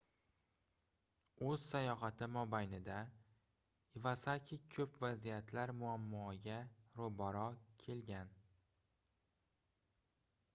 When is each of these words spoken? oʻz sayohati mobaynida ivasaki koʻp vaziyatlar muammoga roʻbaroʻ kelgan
oʻz 1.49 1.57
sayohati 1.65 2.27
mobaynida 2.37 2.95
ivasaki 3.99 4.59
koʻp 4.77 4.97
vaziyatlar 5.05 5.75
muammoga 5.83 6.57
roʻbaroʻ 7.03 7.61
kelgan 7.85 8.33